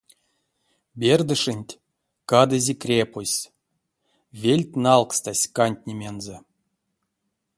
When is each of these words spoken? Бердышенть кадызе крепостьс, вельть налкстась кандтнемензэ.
Бердышенть 0.99 1.73
кадызе 2.29 2.73
крепостьс, 2.81 3.37
вельть 4.41 4.75
налкстась 4.85 5.49
кандтнемензэ. 5.55 6.37